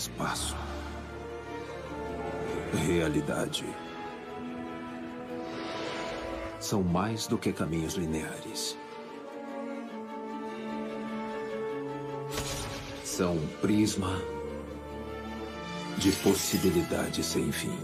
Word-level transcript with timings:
espaço. 0.00 0.56
Realidade. 2.86 3.66
São 6.58 6.82
mais 6.82 7.26
do 7.26 7.36
que 7.36 7.52
caminhos 7.52 7.94
lineares. 7.94 8.78
São 13.04 13.34
um 13.34 13.46
prisma 13.60 14.18
de 15.98 16.12
possibilidades 16.12 17.26
sem 17.26 17.52
fim. 17.52 17.78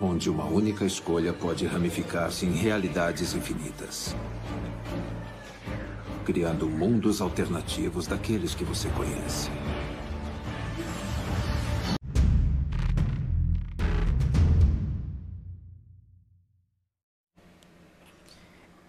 Onde 0.00 0.30
uma 0.30 0.44
única 0.44 0.86
escolha 0.86 1.34
pode 1.34 1.66
ramificar-se 1.66 2.46
em 2.46 2.52
realidades 2.52 3.34
infinitas 3.34 4.14
criando 6.26 6.68
mundos 6.68 7.20
alternativos 7.20 8.08
daqueles 8.08 8.52
que 8.52 8.64
você 8.64 8.88
conhece. 8.90 9.48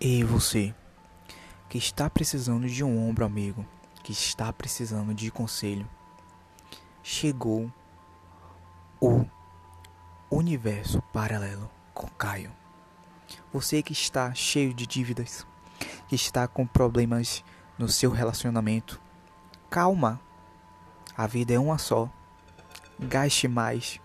E 0.02 0.23
você, 0.23 0.73
que 1.70 1.77
está 1.77 2.10
precisando 2.10 2.68
de 2.68 2.84
um 2.84 3.08
ombro 3.08 3.23
amigo, 3.23 3.63
que 4.04 4.12
está 4.12 4.52
precisando 4.52 5.13
de 5.13 5.30
conselho, 5.30 5.88
chegou 7.04 7.72
o 8.99 9.24
universo 10.32 11.04
paralelo 11.13 11.70
com 11.94 12.08
Caio. 12.08 12.52
Você 13.54 13.84
que 13.84 13.94
está 13.94 14.34
cheio 14.34 14.74
de 14.74 14.88
dívidas, 14.88 15.46
que 16.08 16.16
está 16.16 16.48
com 16.48 16.66
problemas 16.66 17.44
no 17.77 17.88
seu 17.88 18.12
relacionamento, 18.12 19.00
calma. 19.70 20.20
A 21.16 21.27
vida 21.27 21.54
é 21.54 21.60
uma 21.60 21.77
só. 21.77 22.10
Gaste 22.99 23.48
mais, 23.48 23.99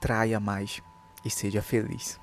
traia 0.00 0.40
mais 0.40 0.82
e 1.24 1.30
seja 1.30 1.62
feliz. 1.62 2.18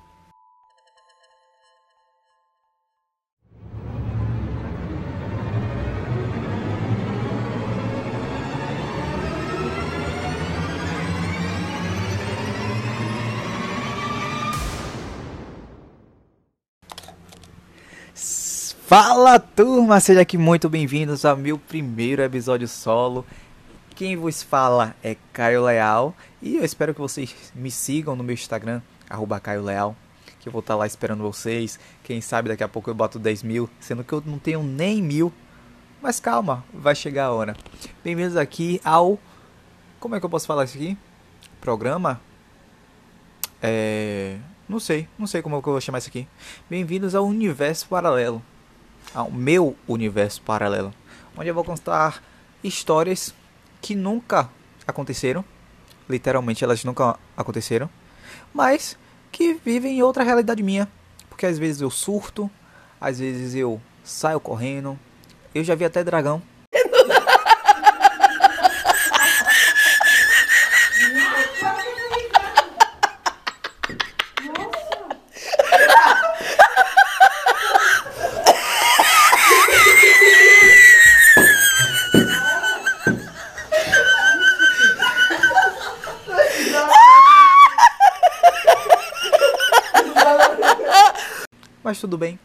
Fala 18.86 19.40
turma, 19.40 19.98
seja 19.98 20.20
aqui 20.20 20.38
muito 20.38 20.68
bem-vindos 20.68 21.24
ao 21.24 21.36
meu 21.36 21.58
primeiro 21.58 22.22
episódio 22.22 22.68
solo. 22.68 23.26
Quem 23.96 24.14
vos 24.14 24.44
fala 24.44 24.94
é 25.02 25.16
Caio 25.32 25.64
Leal 25.64 26.14
e 26.40 26.54
eu 26.54 26.64
espero 26.64 26.94
que 26.94 27.00
vocês 27.00 27.34
me 27.52 27.68
sigam 27.68 28.14
no 28.14 28.22
meu 28.22 28.34
Instagram, 28.34 28.80
arroba 29.10 29.40
Caio 29.40 29.64
Leal, 29.64 29.96
que 30.38 30.48
eu 30.48 30.52
vou 30.52 30.60
estar 30.60 30.76
lá 30.76 30.86
esperando 30.86 31.24
vocês. 31.24 31.80
Quem 32.04 32.20
sabe 32.20 32.48
daqui 32.48 32.62
a 32.62 32.68
pouco 32.68 32.88
eu 32.88 32.94
boto 32.94 33.18
10 33.18 33.42
mil, 33.42 33.68
sendo 33.80 34.04
que 34.04 34.12
eu 34.12 34.22
não 34.24 34.38
tenho 34.38 34.62
nem 34.62 35.02
mil. 35.02 35.32
Mas 36.00 36.20
calma, 36.20 36.64
vai 36.72 36.94
chegar 36.94 37.24
a 37.24 37.32
hora. 37.32 37.56
Bem-vindos 38.04 38.36
aqui 38.36 38.80
ao. 38.84 39.18
Como 39.98 40.14
é 40.14 40.20
que 40.20 40.26
eu 40.26 40.30
posso 40.30 40.46
falar 40.46 40.62
isso 40.62 40.76
aqui? 40.76 40.96
Programa? 41.60 42.20
É. 43.60 44.38
Não 44.68 44.78
sei, 44.78 45.08
não 45.18 45.26
sei 45.26 45.42
como 45.42 45.56
é 45.56 45.60
que 45.60 45.68
eu 45.68 45.72
vou 45.72 45.80
chamar 45.80 45.98
isso 45.98 46.08
aqui. 46.08 46.28
Bem-vindos 46.70 47.16
ao 47.16 47.26
Universo 47.26 47.88
Paralelo 47.88 48.40
ao 49.16 49.30
meu 49.30 49.74
universo 49.88 50.42
paralelo, 50.42 50.92
onde 51.34 51.48
eu 51.48 51.54
vou 51.54 51.64
contar 51.64 52.22
histórias 52.62 53.34
que 53.80 53.94
nunca 53.94 54.50
aconteceram, 54.86 55.42
literalmente 56.06 56.62
elas 56.62 56.84
nunca 56.84 57.18
aconteceram, 57.34 57.88
mas 58.52 58.98
que 59.32 59.54
vivem 59.54 59.96
em 59.98 60.02
outra 60.02 60.22
realidade 60.22 60.62
minha, 60.62 60.86
porque 61.30 61.46
às 61.46 61.58
vezes 61.58 61.80
eu 61.80 61.90
surto, 61.90 62.50
às 63.00 63.18
vezes 63.18 63.54
eu 63.54 63.80
saio 64.04 64.38
correndo, 64.38 64.98
eu 65.54 65.64
já 65.64 65.74
vi 65.74 65.86
até 65.86 66.04
dragão. 66.04 66.42
Mas 91.96 92.02
tudo 92.02 92.18
bem. 92.18 92.38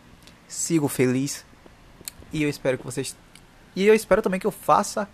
Sigo 0.47 0.87
feliz. 0.87 1.45
E 2.31 2.41
eu 2.41 2.47
espero 2.47 2.77
que 2.77 2.85
vocês. 2.85 3.13
E 3.75 3.85
eu 3.85 3.93
espero 3.93 4.21
também 4.21 4.39
que 4.39 4.47
eu 4.47 4.51
faça 4.51 5.09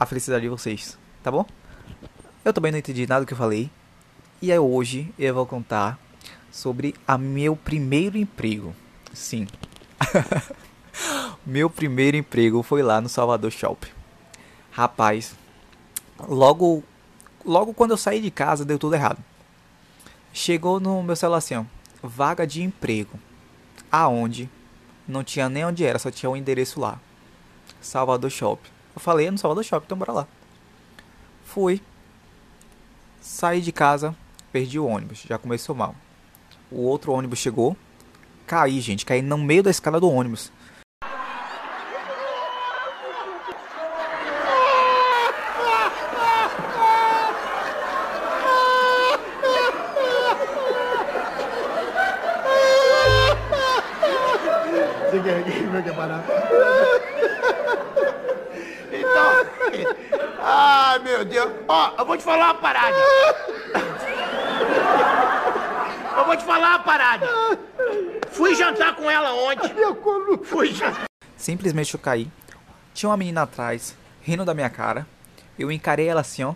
a 0.00 0.06
felicidade 0.06 0.44
de 0.44 0.48
vocês, 0.48 0.96
tá 1.22 1.30
bom? 1.30 1.44
Eu 2.42 2.54
também 2.54 2.72
não 2.72 2.78
entendi 2.78 3.06
nada 3.06 3.26
do 3.26 3.26
que 3.26 3.34
eu 3.34 3.36
falei. 3.36 3.70
E 4.40 4.50
é 4.50 4.58
hoje 4.58 5.12
eu 5.18 5.34
vou 5.34 5.44
contar 5.44 5.98
sobre 6.50 6.94
a 7.06 7.18
meu 7.18 7.54
primeiro 7.54 8.16
emprego. 8.16 8.74
Sim. 9.12 9.46
meu 11.44 11.68
primeiro 11.68 12.16
emprego 12.16 12.62
foi 12.62 12.82
lá 12.82 13.02
no 13.02 13.08
Salvador 13.10 13.50
Shop. 13.50 13.86
Rapaz, 14.70 15.34
logo 16.26 16.82
logo 17.44 17.74
quando 17.74 17.90
eu 17.90 17.98
saí 17.98 18.22
de 18.22 18.30
casa 18.30 18.64
deu 18.64 18.78
tudo 18.78 18.94
errado. 18.94 19.22
Chegou 20.32 20.80
no 20.80 21.02
meu 21.02 21.14
celular 21.14 21.36
assim, 21.36 21.54
ó, 21.54 21.64
vaga 22.02 22.46
de 22.46 22.62
emprego 22.62 23.27
aonde 23.90 24.48
não 25.06 25.24
tinha 25.24 25.48
nem 25.48 25.64
onde 25.64 25.84
era, 25.84 25.98
só 25.98 26.10
tinha 26.10 26.28
um 26.28 26.36
endereço 26.36 26.78
lá. 26.78 27.00
Salvador 27.80 28.30
Shop. 28.30 28.60
Eu 28.94 29.00
falei, 29.00 29.26
é 29.26 29.30
no 29.30 29.38
Salvador 29.38 29.64
Shop, 29.64 29.84
então 29.84 29.96
bora 29.96 30.12
lá. 30.12 30.28
Fui. 31.44 31.80
Saí 33.20 33.60
de 33.60 33.72
casa, 33.72 34.14
perdi 34.52 34.78
o 34.78 34.86
ônibus, 34.86 35.22
já 35.26 35.38
começou 35.38 35.74
mal. 35.74 35.94
O 36.70 36.82
outro 36.82 37.12
ônibus 37.12 37.38
chegou, 37.38 37.76
caí, 38.46 38.80
gente, 38.80 39.06
caí 39.06 39.22
no 39.22 39.38
meio 39.38 39.62
da 39.62 39.70
escada 39.70 39.98
do 39.98 40.10
ônibus. 40.10 40.52
Você 55.10 55.20
quer, 55.20 55.94
parar? 55.94 56.22
Então. 58.92 59.46
Ai, 60.40 60.98
meu 60.98 61.24
Deus. 61.24 61.50
Ó, 61.66 61.92
eu 61.98 62.04
vou 62.04 62.16
te 62.18 62.22
falar 62.22 62.52
uma 62.52 62.54
parada. 62.54 62.96
Eu 66.14 66.24
vou 66.26 66.36
te 66.36 66.44
falar 66.44 66.68
uma 66.68 66.78
parada. 66.80 67.26
Fui 68.30 68.54
jantar 68.54 68.96
com 68.96 69.10
ela 69.10 69.32
ontem. 69.32 69.70
Fui 70.44 70.74
jantar. 70.74 71.06
Simplesmente 71.36 71.94
eu 71.94 72.00
caí. 72.00 72.30
Tinha 72.92 73.08
uma 73.08 73.16
menina 73.16 73.42
atrás, 73.42 73.96
rindo 74.20 74.44
da 74.44 74.52
minha 74.52 74.68
cara. 74.68 75.06
Eu 75.58 75.72
encarei 75.72 76.06
ela 76.06 76.20
assim, 76.20 76.44
ó. 76.44 76.54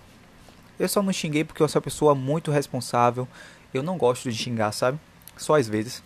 Eu 0.79 0.89
só 0.89 1.03
não 1.03 1.13
xinguei 1.13 1.43
porque 1.43 1.63
eu 1.63 1.69
sou 1.69 1.81
uma 1.81 1.85
pessoa 1.85 2.15
muito 2.15 2.51
responsável. 2.51 3.27
Eu 3.73 3.83
não 3.83 3.97
gosto 3.97 4.31
de 4.31 4.37
xingar, 4.37 4.73
sabe? 4.73 4.99
Só 5.39 5.55
às 5.55 5.67
vezes. 5.67 6.03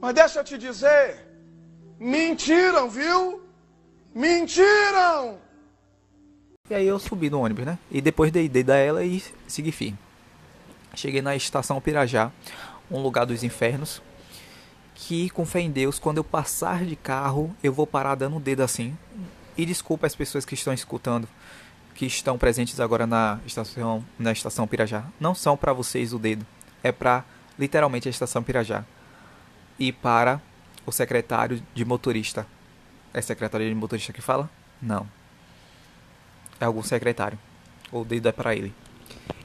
Mas 0.00 0.14
deixa 0.14 0.40
eu 0.40 0.44
te 0.44 0.56
dizer, 0.56 1.26
mentiram, 1.98 2.88
viu? 2.88 3.42
Mentiram! 4.14 5.38
E 6.70 6.74
aí 6.74 6.86
eu 6.86 6.98
subi 6.98 7.28
no 7.28 7.40
ônibus, 7.40 7.66
né? 7.66 7.78
E 7.90 8.00
depois 8.00 8.32
dei, 8.32 8.48
dei 8.48 8.62
da 8.62 8.76
ela 8.76 9.04
e 9.04 9.22
segui 9.46 9.70
firme. 9.70 9.98
Cheguei 10.94 11.20
na 11.20 11.36
estação 11.36 11.80
Pirajá, 11.80 12.32
um 12.90 13.02
lugar 13.02 13.26
dos 13.26 13.44
infernos. 13.44 14.00
Que 14.94 15.28
com 15.30 15.44
fé 15.44 15.60
em 15.60 15.70
Deus, 15.70 15.98
quando 15.98 16.18
eu 16.18 16.24
passar 16.24 16.84
de 16.84 16.96
carro, 16.96 17.54
eu 17.62 17.72
vou 17.72 17.86
parar 17.86 18.14
dando 18.14 18.36
o 18.36 18.40
dedo 18.40 18.62
assim. 18.62 18.96
E 19.56 19.66
desculpa 19.66 20.06
as 20.06 20.14
pessoas 20.14 20.46
que 20.46 20.54
estão 20.54 20.72
escutando, 20.72 21.28
que 21.94 22.06
estão 22.06 22.38
presentes 22.38 22.80
agora 22.80 23.06
na 23.06 23.38
estação, 23.44 24.04
na 24.18 24.32
estação 24.32 24.66
Pirajá. 24.66 25.04
Não 25.18 25.34
são 25.34 25.56
para 25.56 25.74
vocês 25.74 26.14
o 26.14 26.18
dedo, 26.18 26.46
é 26.82 26.90
para 26.90 27.24
literalmente 27.58 28.08
a 28.08 28.10
estação 28.10 28.42
Pirajá 28.42 28.84
e 29.80 29.90
para 29.90 30.40
o 30.84 30.92
secretário 30.92 31.62
de 31.74 31.84
motorista. 31.84 32.46
É 33.12 33.20
secretário 33.22 33.66
de 33.66 33.74
motorista 33.74 34.12
que 34.12 34.20
fala? 34.20 34.48
Não. 34.80 35.08
É 36.60 36.66
algum 36.66 36.82
secretário. 36.82 37.38
O 37.90 38.04
dedo 38.04 38.28
é 38.28 38.32
para 38.32 38.54
ele. 38.54 38.74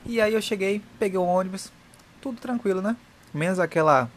E 0.05 0.19
aí 0.19 0.33
eu 0.33 0.41
cheguei, 0.41 0.81
peguei 0.99 1.17
o 1.17 1.23
ônibus, 1.23 1.71
tudo 2.21 2.39
tranquilo, 2.39 2.81
né? 2.81 2.95
Menos 3.33 3.59
aquela 3.59 4.11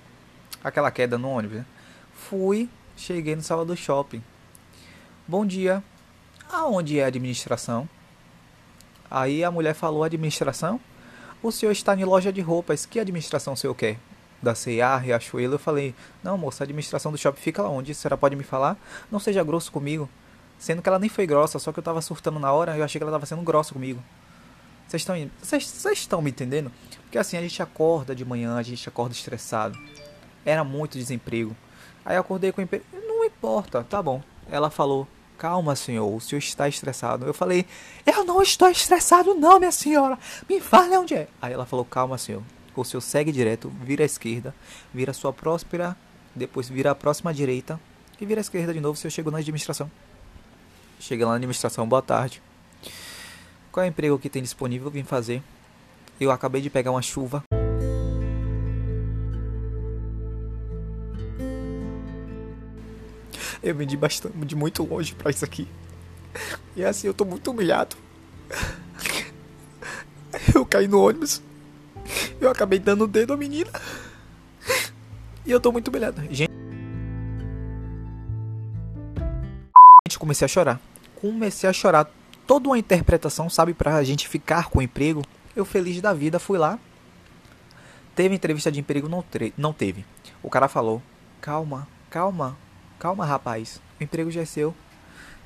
aquela 0.62 0.90
queda 0.90 1.16
no 1.16 1.30
ônibus, 1.30 1.58
né? 1.58 1.66
Fui, 2.12 2.68
cheguei 2.96 3.36
no 3.36 3.42
Salvador 3.42 3.76
Shopping. 3.76 4.22
Bom 5.26 5.46
dia. 5.46 5.82
Aonde 6.50 6.98
é 6.98 7.04
a 7.04 7.06
administração? 7.06 7.88
Aí 9.10 9.44
a 9.44 9.50
mulher 9.50 9.74
falou: 9.74 10.02
Administração? 10.02 10.80
O 11.42 11.52
senhor 11.52 11.72
está 11.72 11.94
em 11.94 12.04
loja 12.04 12.32
de 12.32 12.40
roupas. 12.40 12.84
Que 12.84 12.98
administração 12.98 13.52
o 13.52 13.56
senhor 13.56 13.74
quer? 13.74 13.98
Da 14.40 14.54
C&A, 14.54 14.96
Riachuelo. 14.96 15.54
Eu 15.54 15.58
falei: 15.58 15.94
Não, 16.22 16.38
moça, 16.38 16.62
a 16.62 16.64
administração 16.64 17.10
do 17.10 17.18
shopping 17.18 17.40
fica 17.40 17.62
lá 17.62 17.68
onde? 17.68 17.94
Senhora 17.94 18.16
pode 18.16 18.36
me 18.36 18.44
falar? 18.44 18.76
Não 19.10 19.18
seja 19.18 19.42
grosso 19.42 19.72
comigo. 19.72 20.08
Sendo 20.58 20.82
que 20.82 20.88
ela 20.88 20.98
nem 20.98 21.08
foi 21.08 21.26
grossa, 21.26 21.58
só 21.58 21.72
que 21.72 21.78
eu 21.78 21.82
tava 21.82 22.00
surtando 22.00 22.38
na 22.38 22.52
hora 22.52 22.76
e 22.76 22.80
eu 22.80 22.84
achei 22.84 22.98
que 22.98 23.02
ela 23.02 23.12
tava 23.12 23.26
sendo 23.26 23.42
grossa 23.42 23.72
comigo. 23.72 24.02
Vocês 24.88 25.02
estão 25.02 25.30
vocês 25.40 25.98
estão 25.98 26.22
me 26.22 26.30
entendendo? 26.30 26.72
Porque 27.02 27.18
assim, 27.18 27.36
a 27.36 27.42
gente 27.42 27.62
acorda 27.62 28.14
de 28.14 28.24
manhã, 28.24 28.56
a 28.56 28.62
gente 28.62 28.88
acorda 28.88 29.14
estressado. 29.14 29.78
Era 30.44 30.64
muito 30.64 30.98
desemprego. 30.98 31.54
Aí 32.04 32.16
eu 32.16 32.20
acordei 32.20 32.50
com 32.52 32.62
emprego. 32.62 32.84
Não 32.92 33.24
importa, 33.24 33.84
tá 33.84 34.02
bom. 34.02 34.22
Ela 34.50 34.70
falou: 34.70 35.06
Calma, 35.36 35.76
senhor, 35.76 36.12
o 36.12 36.20
senhor 36.20 36.38
está 36.38 36.68
estressado. 36.68 37.26
Eu 37.26 37.34
falei: 37.34 37.66
Eu 38.04 38.24
não 38.24 38.42
estou 38.42 38.68
estressado, 38.68 39.34
não, 39.34 39.58
minha 39.58 39.70
senhora. 39.70 40.18
Me 40.48 40.60
fale 40.60 40.96
onde 40.96 41.14
é. 41.14 41.28
Aí 41.40 41.52
ela 41.52 41.66
falou: 41.66 41.84
Calma, 41.84 42.18
senhor. 42.18 42.42
O 42.80 42.84
senhor 42.84 43.00
segue 43.00 43.32
direto, 43.32 43.72
vira 43.82 44.04
à 44.04 44.06
esquerda, 44.06 44.54
vira 44.94 45.12
sua 45.12 45.32
próspera, 45.32 45.96
depois 46.32 46.68
vira 46.68 46.92
a 46.92 46.94
próxima 46.94 47.34
direita 47.34 47.80
e 48.20 48.24
vira 48.24 48.38
à 48.38 48.42
esquerda 48.42 48.72
de 48.72 48.78
novo. 48.78 48.94
O 48.94 48.96
senhor 48.96 49.10
chegou 49.10 49.32
na 49.32 49.38
administração. 49.38 49.90
Chega 51.00 51.24
lá 51.24 51.32
na 51.32 51.36
administração, 51.38 51.88
boa 51.88 52.00
tarde. 52.00 52.40
Qual 53.72 53.82
é 53.82 53.88
o 53.88 53.90
emprego 53.90 54.16
que 54.16 54.30
tem 54.30 54.40
disponível? 54.40 54.90
Vim 54.92 55.02
fazer. 55.02 55.42
Eu 56.20 56.30
acabei 56.30 56.62
de 56.62 56.70
pegar 56.70 56.92
uma 56.92 57.02
chuva. 57.02 57.42
Eu 63.60 63.74
vim 63.74 63.88
de 63.88 63.96
bastante, 63.96 64.36
de 64.38 64.54
muito 64.54 64.84
longe 64.84 65.16
para 65.16 65.32
isso 65.32 65.44
aqui. 65.44 65.66
E 66.76 66.84
assim, 66.84 67.08
eu 67.08 67.14
tô 67.14 67.24
muito 67.24 67.50
humilhado. 67.50 67.96
Eu 70.54 70.64
caí 70.64 70.86
no 70.86 71.00
ônibus. 71.00 71.42
Eu 72.40 72.50
acabei 72.50 72.78
dando 72.78 73.04
o 73.04 73.08
dedo 73.08 73.32
à 73.32 73.36
menina. 73.36 73.70
E 75.44 75.50
eu 75.50 75.60
tô 75.60 75.72
muito 75.72 75.88
humilhado. 75.88 76.22
Gente, 76.30 76.50
comecei 80.18 80.44
a 80.44 80.48
chorar. 80.48 80.80
Comecei 81.16 81.68
a 81.68 81.72
chorar. 81.72 82.10
Toda 82.46 82.68
uma 82.68 82.78
interpretação, 82.78 83.50
sabe, 83.50 83.74
pra 83.74 84.02
gente 84.04 84.28
ficar 84.28 84.68
com 84.68 84.78
o 84.78 84.82
emprego. 84.82 85.22
Eu 85.56 85.64
feliz 85.64 86.00
da 86.00 86.12
vida 86.12 86.38
fui 86.38 86.58
lá. 86.58 86.78
Teve 88.14 88.34
entrevista 88.34 88.70
de 88.70 88.80
emprego? 88.80 89.08
Não, 89.08 89.24
não 89.56 89.72
teve. 89.72 90.04
O 90.42 90.50
cara 90.50 90.68
falou: 90.68 91.02
Calma, 91.40 91.88
calma, 92.10 92.56
calma, 92.98 93.24
rapaz. 93.24 93.80
O 94.00 94.04
emprego 94.04 94.30
já 94.30 94.42
é 94.42 94.44
seu. 94.44 94.74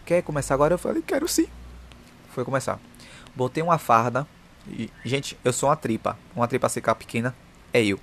Quer 0.04 0.22
começar 0.22 0.54
agora? 0.54 0.74
Eu 0.74 0.78
falei: 0.78 1.02
Quero 1.02 1.28
sim. 1.28 1.46
Foi 2.30 2.44
começar. 2.44 2.80
Botei 3.34 3.62
uma 3.62 3.78
farda. 3.78 4.26
Gente, 5.04 5.36
eu 5.44 5.52
sou 5.52 5.68
uma 5.68 5.76
tripa. 5.76 6.18
Uma 6.34 6.48
tripa 6.48 6.68
seca 6.68 6.94
pequena 6.94 7.34
é 7.72 7.84
eu. 7.84 7.98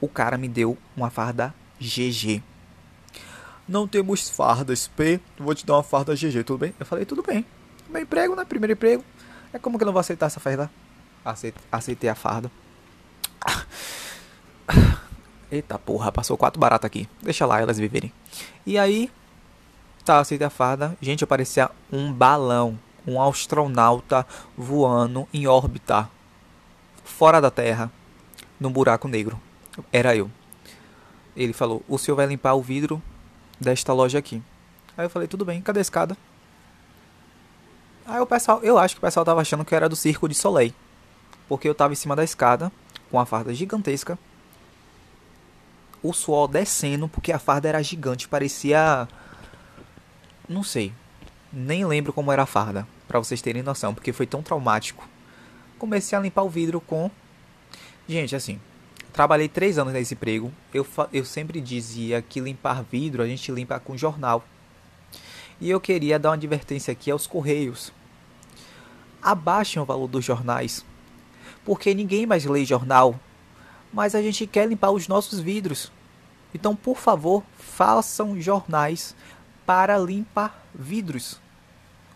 O 0.00 0.08
cara 0.08 0.36
me 0.36 0.48
deu 0.48 0.76
uma 0.96 1.10
farda 1.10 1.54
GG. 1.80 2.42
Não 3.68 3.86
temos 3.86 4.28
fardas 4.28 4.88
P. 4.88 5.20
Vou 5.38 5.54
te 5.54 5.64
dar 5.64 5.74
uma 5.74 5.82
farda 5.82 6.14
GG, 6.14 6.44
tudo 6.44 6.58
bem? 6.58 6.74
Eu 6.78 6.86
falei: 6.86 7.04
Tudo 7.04 7.22
bem. 7.22 7.44
Meu 7.88 8.02
emprego, 8.02 8.34
né? 8.34 8.44
Primeiro 8.44 8.72
emprego. 8.72 9.04
É 9.52 9.58
como 9.58 9.78
que 9.78 9.84
eu 9.84 9.86
não 9.86 9.92
vou 9.92 10.00
aceitar 10.00 10.26
essa 10.26 10.40
farda? 10.40 10.70
Aceitei, 11.24 11.62
aceitei 11.70 12.10
a 12.10 12.14
farda. 12.14 12.50
Eita 15.50 15.78
porra, 15.78 16.12
passou 16.12 16.36
quatro 16.36 16.60
baratas 16.60 16.86
aqui. 16.86 17.08
Deixa 17.22 17.44
lá 17.44 17.60
elas 17.60 17.78
viverem. 17.78 18.12
E 18.64 18.78
aí, 18.78 19.10
tá, 20.04 20.20
aceitei 20.20 20.46
a 20.46 20.50
farda. 20.50 20.96
Gente, 21.00 21.22
eu 21.22 21.28
parecia 21.28 21.70
um 21.92 22.12
balão. 22.12 22.78
Um 23.06 23.20
astronauta 23.20 24.26
voando 24.56 25.28
em 25.32 25.46
órbita. 25.46 26.08
Fora 27.04 27.40
da 27.40 27.50
Terra. 27.50 27.90
Num 28.58 28.70
buraco 28.70 29.08
negro. 29.08 29.40
Era 29.92 30.14
eu. 30.14 30.30
Ele 31.36 31.52
falou: 31.52 31.82
O 31.88 31.98
senhor 31.98 32.16
vai 32.16 32.26
limpar 32.26 32.54
o 32.54 32.62
vidro 32.62 33.02
desta 33.58 33.92
loja 33.92 34.18
aqui. 34.18 34.42
Aí 34.96 35.06
eu 35.06 35.10
falei: 35.10 35.28
Tudo 35.28 35.44
bem, 35.44 35.62
cadê 35.62 35.80
a 35.80 35.82
escada? 35.82 36.16
Aí 38.06 38.20
o 38.20 38.26
pessoal, 38.26 38.60
eu 38.62 38.76
acho 38.76 38.96
que 38.96 38.98
o 38.98 39.02
pessoal 39.02 39.24
tava 39.24 39.40
achando 39.40 39.64
que 39.64 39.74
era 39.74 39.88
do 39.88 39.94
Circo 39.94 40.28
de 40.28 40.34
Soleil. 40.34 40.74
Porque 41.48 41.68
eu 41.68 41.74
tava 41.74 41.92
em 41.92 41.96
cima 41.96 42.16
da 42.16 42.24
escada, 42.24 42.72
com 43.10 43.18
a 43.18 43.26
farda 43.26 43.54
gigantesca. 43.54 44.18
O 46.02 46.12
suor 46.12 46.48
descendo, 46.48 47.08
porque 47.08 47.30
a 47.32 47.38
farda 47.38 47.68
era 47.68 47.82
gigante, 47.82 48.28
parecia. 48.28 49.06
Não 50.48 50.62
sei. 50.62 50.92
Nem 51.52 51.84
lembro 51.84 52.12
como 52.12 52.30
era 52.30 52.42
a 52.42 52.46
farda, 52.46 52.86
para 53.08 53.18
vocês 53.18 53.42
terem 53.42 53.62
noção, 53.62 53.94
porque 53.94 54.12
foi 54.12 54.26
tão 54.26 54.42
traumático. 54.42 55.08
Comecei 55.78 56.16
a 56.16 56.20
limpar 56.20 56.42
o 56.42 56.50
vidro 56.50 56.80
com. 56.80 57.10
Gente, 58.08 58.36
assim. 58.36 58.60
Trabalhei 59.12 59.48
três 59.48 59.78
anos 59.78 59.92
nesse 59.92 60.14
emprego. 60.14 60.52
Eu, 60.72 60.86
eu 61.12 61.24
sempre 61.24 61.60
dizia 61.60 62.22
que 62.22 62.40
limpar 62.40 62.84
vidro 62.84 63.22
a 63.22 63.26
gente 63.26 63.50
limpa 63.50 63.80
com 63.80 63.96
jornal. 63.96 64.44
E 65.60 65.68
eu 65.68 65.80
queria 65.80 66.18
dar 66.18 66.30
uma 66.30 66.34
advertência 66.36 66.92
aqui 66.92 67.10
aos 67.10 67.26
correios 67.26 67.92
abaixem 69.22 69.80
o 69.80 69.84
valor 69.84 70.08
dos 70.08 70.24
jornais. 70.24 70.84
Porque 71.64 71.94
ninguém 71.94 72.26
mais 72.26 72.44
lê 72.44 72.64
jornal, 72.64 73.18
mas 73.92 74.14
a 74.14 74.22
gente 74.22 74.46
quer 74.46 74.66
limpar 74.66 74.90
os 74.90 75.08
nossos 75.08 75.40
vidros. 75.40 75.92
Então, 76.54 76.74
por 76.74 76.96
favor, 76.96 77.42
façam 77.56 78.40
jornais 78.40 79.14
para 79.70 79.96
limpar 79.96 80.66
vidros. 80.74 81.40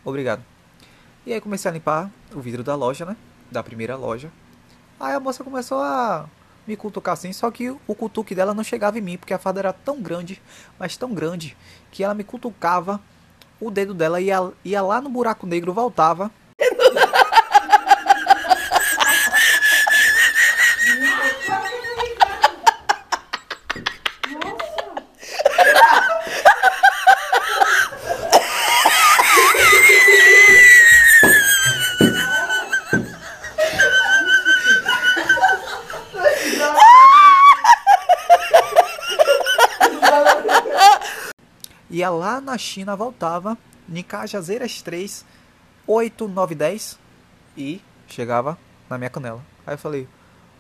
Obrigado. 0.05 0.43
E 1.25 1.33
aí 1.33 1.41
comecei 1.41 1.71
a 1.71 1.75
limpar 1.75 2.11
o 2.35 2.41
vidro 2.41 2.65
da 2.65 2.75
loja, 2.75 3.05
né? 3.05 3.17
Da 3.49 3.63
primeira 3.63 3.95
loja. 3.95 4.29
Aí 4.99 5.15
a 5.15 5.21
moça 5.21 5.45
começou 5.45 5.79
a 5.79 6.29
me 6.67 6.75
cutucar 6.75 7.13
assim, 7.13 7.33
só 7.33 7.49
que 7.53 7.71
o 7.71 7.95
cutuque 7.95 8.35
dela 8.35 8.55
não 8.55 8.65
chegava 8.65 8.99
em 8.99 9.01
mim, 9.01 9.17
porque 9.17 9.33
a 9.33 9.39
farda 9.39 9.61
era 9.61 9.73
tão 9.73 10.03
grande, 10.03 10.43
mas 10.81 10.97
tão 10.97 11.15
grande, 11.15 11.57
que 11.93 12.03
ela 12.03 12.13
me 12.13 12.25
cutucava, 12.25 13.01
o 13.61 13.71
dedo 13.71 13.95
dela 13.95 14.21
ia, 14.21 14.51
ia 14.65 14.83
lá 14.83 15.01
no 15.01 15.09
buraco 15.09 15.47
negro, 15.47 15.73
voltava, 15.73 16.33
na 42.45 42.57
China, 42.59 42.95
voltava 42.95 43.59
em 43.89 44.03
Cajazeiras 44.03 44.83
3, 44.83 45.25
8, 45.87 46.29
9, 46.29 46.55
10 46.55 46.99
e 47.57 47.81
chegava 48.07 48.59
na 48.89 48.99
minha 48.99 49.11
canela. 49.11 49.45
Aí 49.67 49.75
eu 49.75 49.79
falei: 49.79 50.09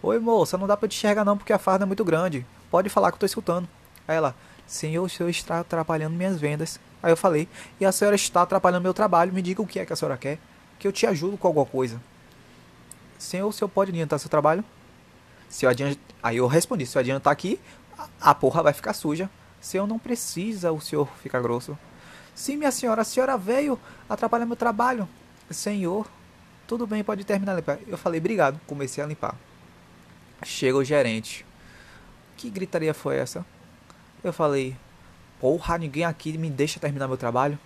Oi 0.02 0.18
moça, 0.18 0.58
não 0.58 0.66
dá 0.66 0.76
pra 0.76 0.88
te 0.88 0.96
enxergar 0.96 1.24
não 1.24 1.36
porque 1.36 1.52
a 1.52 1.58
farda 1.58 1.84
é 1.84 1.86
muito 1.86 2.04
grande. 2.04 2.46
Pode 2.70 2.88
falar 2.88 3.10
que 3.10 3.16
eu 3.16 3.20
tô 3.20 3.26
escutando. 3.26 3.68
Aí 4.08 4.16
ela: 4.16 4.34
Senhor, 4.66 5.04
o 5.04 5.08
senhor 5.08 5.28
está 5.28 5.60
atrapalhando 5.60 6.16
minhas 6.16 6.40
vendas. 6.40 6.80
Aí 7.02 7.12
eu 7.12 7.16
falei: 7.16 7.48
E 7.80 7.84
a 7.84 7.92
senhora 7.92 8.16
está 8.16 8.42
atrapalhando 8.42 8.82
meu 8.82 8.94
trabalho. 8.94 9.32
Me 9.32 9.42
diga 9.42 9.62
o 9.62 9.66
que 9.66 9.78
é 9.78 9.86
que 9.86 9.92
a 9.92 9.96
senhora 9.96 10.16
quer, 10.16 10.38
que 10.78 10.86
eu 10.86 10.92
te 10.92 11.06
ajudo 11.06 11.36
com 11.36 11.46
alguma 11.46 11.66
coisa. 11.66 12.00
Senhor, 13.18 13.48
o 13.48 13.52
senhor 13.52 13.68
pode 13.68 13.90
adiantar 13.90 14.18
seu 14.18 14.28
trabalho? 14.28 14.64
Se 15.48 15.64
eu 15.64 15.70
adiant... 15.70 15.96
Aí 16.22 16.36
eu 16.38 16.46
respondi: 16.46 16.86
Se 16.86 16.96
eu 16.96 17.00
adiantar 17.00 17.32
aqui, 17.32 17.60
a 18.20 18.34
porra 18.34 18.62
vai 18.62 18.72
ficar 18.72 18.92
suja. 18.92 19.30
Senhor, 19.64 19.87
não 19.87 19.99
precisa 19.99 20.73
o 20.73 20.78
senhor 20.78 21.09
ficar 21.23 21.40
grosso. 21.40 21.76
Sim, 22.35 22.59
minha 22.59 22.71
senhora, 22.71 23.00
a 23.00 23.04
senhora 23.04 23.38
veio 23.38 23.80
atrapalhar 24.06 24.44
meu 24.44 24.56
trabalho. 24.56 25.09
Senhor, 25.50 26.06
tudo 26.66 26.87
bem, 26.87 27.02
pode 27.02 27.25
terminar 27.25 27.54
limpar. 27.54 27.78
Eu 27.87 27.97
falei, 27.97 28.21
obrigado. 28.21 28.61
Comecei 28.66 29.02
a 29.02 29.06
limpar. 29.06 29.35
Chega 30.44 30.76
o 30.76 30.85
gerente. 30.85 31.47
Que 32.37 32.50
gritaria 32.50 32.92
foi 32.92 33.16
essa? 33.16 33.42
Eu 34.23 34.35
falei, 34.35 34.76
porra, 35.40 35.78
ninguém 35.78 36.04
aqui 36.04 36.37
me 36.37 36.50
deixa 36.50 36.78
terminar 36.78 37.09
meu 37.09 37.16
trabalho. 37.16 37.59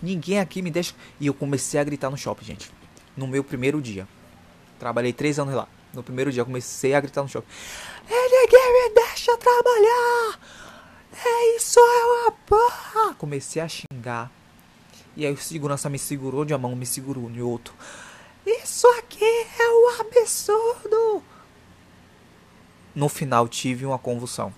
Ninguém 0.00 0.38
aqui 0.38 0.62
me 0.62 0.70
deixa. 0.70 0.94
E 1.18 1.26
eu 1.26 1.34
comecei 1.34 1.80
a 1.80 1.84
gritar 1.84 2.10
no 2.10 2.16
shopping, 2.16 2.44
gente. 2.44 2.70
No 3.16 3.26
meu 3.26 3.42
primeiro 3.42 3.82
dia. 3.82 4.06
Trabalhei 4.78 5.12
três 5.12 5.36
anos 5.40 5.52
lá. 5.52 5.66
No 5.92 6.04
primeiro 6.04 6.30
dia 6.30 6.42
eu 6.42 6.46
comecei 6.46 6.94
a 6.94 7.00
gritar 7.00 7.22
no 7.22 7.28
shopping. 7.28 7.48
Ninguém 8.08 8.72
me 8.72 8.94
deixa 8.94 9.36
trabalhar! 9.36 10.65
É 11.24 11.56
isso, 11.56 11.78
é 11.78 12.04
uma 12.04 12.32
porra! 12.32 13.14
Comecei 13.14 13.62
a 13.62 13.68
xingar. 13.68 14.30
E 15.16 15.24
aí 15.24 15.32
o 15.32 15.36
segurança 15.36 15.88
me 15.88 15.98
segurou 15.98 16.44
de 16.44 16.52
uma 16.52 16.58
mão, 16.58 16.76
me 16.76 16.84
segurou 16.84 17.30
de 17.30 17.40
outro. 17.40 17.74
Isso 18.44 18.86
aqui 18.98 19.24
é 19.24 19.68
um 19.70 20.00
absurdo! 20.00 21.22
No 22.94 23.08
final 23.08 23.48
tive 23.48 23.84
uma 23.84 23.98
convulsão. 23.98 24.52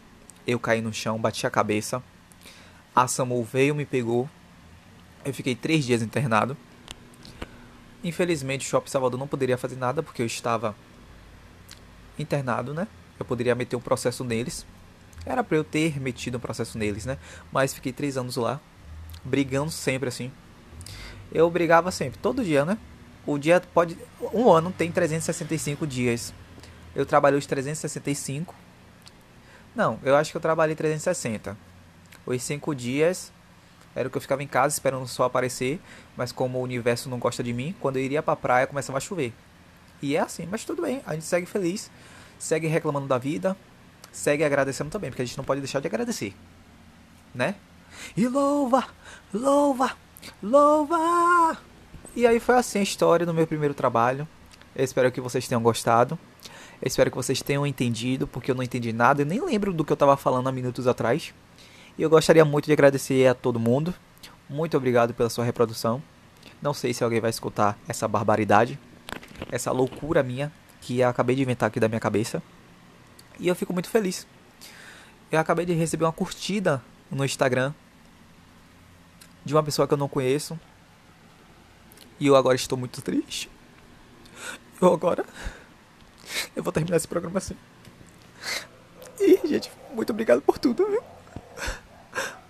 Eu 0.47 0.59
caí 0.59 0.81
no 0.81 0.93
chão, 0.93 1.19
bati 1.19 1.47
a 1.47 1.51
cabeça. 1.51 2.03
A 2.95 3.07
Samu 3.07 3.43
veio, 3.45 3.75
me 3.75 3.85
pegou. 3.85 4.29
Eu 5.25 5.35
fiquei 5.35 5.55
três 5.55 5.85
dias 5.85 6.03
internado. 6.03 6.57
Infelizmente, 8.03 8.67
o 8.67 8.69
Shopping 8.69 8.91
Salvador 8.91 9.19
não 9.19 9.27
poderia 9.27 9.59
fazer 9.59 9.77
nada 9.77 10.03
porque 10.03 10.23
eu 10.23 10.27
estava 10.27 10.75
internado, 12.19 12.73
né? 12.73 12.87
Eu 13.19 13.25
poderia 13.25 13.55
meter 13.55 13.77
um 13.77 13.81
processo 13.81 14.25
neles. 14.25 14.65
Era 15.29 15.45
para 15.45 15.59
eu 15.59 15.63
ter 15.63 16.01
metido 16.01 16.39
um 16.39 16.41
processo 16.41 16.79
neles, 16.79 17.05
né? 17.05 17.19
Mas 17.53 17.75
fiquei 17.75 17.93
três 17.93 18.17
anos 18.17 18.37
lá, 18.37 18.59
brigando 19.23 19.71
sempre 19.71 20.09
assim. 20.09 20.33
Eu 21.31 21.51
brigava 21.51 21.91
sempre, 21.91 22.19
todo 22.19 22.43
dia, 22.43 22.65
né? 22.65 22.79
O 23.27 23.37
dia 23.37 23.61
pode. 23.75 23.99
Um 24.33 24.51
ano 24.51 24.73
tem 24.73 24.91
365 24.91 25.87
dias. 25.87 26.33
Eu 26.97 27.05
trabalhei 27.05 27.39
os 27.39 27.45
365. 27.45 28.55
Não, 29.77 29.99
eu 30.03 30.17
acho 30.17 30.31
que 30.31 30.37
eu 30.39 30.41
trabalhei 30.41 30.75
360. 30.75 31.55
Os 32.25 32.43
5 32.43 32.75
dias 32.75 33.31
era 33.95 34.09
o 34.09 34.11
que 34.11 34.17
eu 34.17 34.23
ficava 34.23 34.43
em 34.43 34.47
casa 34.47 34.75
esperando 34.75 35.03
o 35.03 35.09
sol 35.09 35.27
aparecer, 35.27 35.79
mas 36.17 36.33
como 36.33 36.59
o 36.59 36.63
universo 36.63 37.11
não 37.11 37.19
gosta 37.19 37.43
de 37.43 37.53
mim, 37.53 37.75
quando 37.81 37.97
eu 37.97 38.03
iria 38.03 38.23
pra 38.23 38.35
praia 38.35 38.67
começava 38.67 38.97
a 38.97 39.01
chover. 39.01 39.35
E 40.01 40.17
é 40.17 40.21
assim, 40.21 40.47
mas 40.47 40.65
tudo 40.65 40.83
bem, 40.83 41.03
a 41.05 41.15
gente 41.15 41.27
segue 41.27 41.47
feliz, 41.47 41.91
segue 42.39 42.67
reclamando 42.67 43.07
da 43.07 43.19
vida, 43.19 43.57
segue 44.13 44.45
agradecendo 44.45 44.91
também, 44.91 45.11
porque 45.11 45.23
a 45.23 45.25
gente 45.25 45.37
não 45.37 45.45
pode 45.45 45.61
deixar 45.61 45.81
de 45.81 45.87
agradecer, 45.87 46.35
né? 47.35 47.55
E 48.17 48.27
louva, 48.27 48.87
louva, 49.33 49.97
louva! 50.43 51.59
E 52.15 52.27
aí 52.27 52.41
foi 52.41 52.57
assim 52.57 52.81
a 52.81 52.83
história 52.83 53.25
do 53.25 53.35
meu 53.35 53.47
primeiro 53.47 53.75
trabalho. 53.75 54.27
Eu 54.75 54.85
espero 54.85 55.11
que 55.13 55.21
vocês 55.21 55.47
tenham 55.47 55.63
gostado. 55.63 56.19
Eu 56.81 56.87
espero 56.87 57.11
que 57.11 57.17
vocês 57.17 57.43
tenham 57.43 57.67
entendido, 57.67 58.27
porque 58.27 58.51
eu 58.51 58.55
não 58.55 58.63
entendi 58.63 58.93
nada. 58.93 59.23
Eu 59.23 59.27
nem 59.27 59.45
lembro 59.45 59.73
do 59.73 59.85
que 59.85 59.93
eu 59.93 59.95
estava 59.95 60.17
falando 60.17 60.49
há 60.49 60.53
minutos 60.53 60.87
atrás. 60.87 61.35
E 61.97 62.03
eu 62.03 62.09
gostaria 62.09 62.45
muito 62.45 62.67
de 62.67 62.73
agradecer 62.73 63.27
a 63.27 63.35
todo 63.35 63.59
mundo. 63.59 63.93
Muito 64.49 64.77
obrigado 64.77 65.13
pela 65.13 65.29
sua 65.29 65.45
reprodução. 65.45 66.03
Não 66.63 66.73
sei 66.73 66.95
se 66.95 67.05
alguém 67.05 67.21
vai 67.21 67.31
escutar 67.31 67.79
essa 67.89 68.09
barbaridade, 68.09 68.79
essa 69.51 69.71
loucura 69.71 70.23
minha 70.23 70.53
que 70.81 71.03
acabei 71.03 71.37
de 71.37 71.43
inventar 71.43 71.69
aqui 71.69 71.79
da 71.79 71.89
minha 71.89 72.01
cabeça. 72.01 72.43
E 73.39 73.49
eu 73.49 73.55
fico 73.55 73.73
muito 73.73 73.89
feliz. 73.89 74.27
Eu 75.31 75.39
acabei 75.39 75.65
de 75.65 75.73
receber 75.73 76.05
uma 76.05 76.13
curtida 76.13 76.83
no 77.11 77.25
Instagram 77.25 77.73
de 79.45 79.55
uma 79.55 79.63
pessoa 79.63 79.87
que 79.87 79.95
eu 79.95 79.99
não 79.99 80.09
conheço. 80.09 80.59
E 82.21 82.27
eu 82.27 82.37
agora 82.37 82.57
estou 82.57 82.77
muito 82.77 83.01
triste. 83.01 83.51
Eu 84.81 84.93
agora. 84.93 85.25
Eu 86.55 86.63
vou 86.63 86.73
terminar 86.73 86.97
esse 86.97 87.09
programa 87.09 87.39
assim. 87.39 87.57
E, 89.21 89.41
gente, 89.47 89.71
muito 89.95 90.11
obrigado 90.11 90.41
por 90.41 90.59
tudo, 90.59 90.87
viu? 90.87 91.03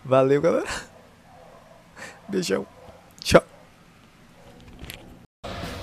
Valeu, 0.04 0.40
galera. 0.40 0.68
Beijão. 2.28 2.66
Tchau. 3.20 3.42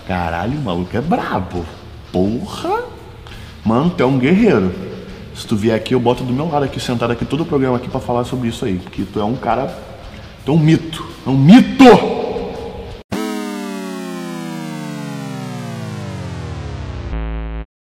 Caralho, 0.08 0.60
o 0.60 0.62
maluco 0.62 0.96
é 0.96 1.02
brabo. 1.02 1.66
Porra! 2.12 2.88
Mano, 3.66 3.90
tu 3.96 4.04
é 4.04 4.06
um 4.06 4.20
guerreiro. 4.20 4.95
Se 5.36 5.46
tu 5.46 5.56
vier 5.56 5.76
aqui, 5.76 5.94
eu 5.94 6.00
boto 6.00 6.24
do 6.24 6.32
meu 6.32 6.48
lado 6.48 6.64
aqui, 6.64 6.80
sentado 6.80 7.12
aqui, 7.12 7.26
todo 7.26 7.42
o 7.42 7.46
programa 7.46 7.78
aqui 7.78 7.90
pra 7.90 8.00
falar 8.00 8.24
sobre 8.24 8.48
isso 8.48 8.64
aí. 8.64 8.78
Que 8.78 9.04
tu 9.04 9.20
é 9.20 9.26
um 9.26 9.36
cara. 9.36 9.68
Tu 10.46 10.52
é 10.52 10.56
um 10.56 10.58
mito. 10.58 11.06
É 11.28 11.30
um 11.30 11.38
mito! 11.38 12.15